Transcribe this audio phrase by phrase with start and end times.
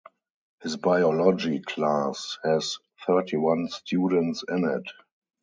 [0.63, 4.87] His biology class has thirty-one students in it.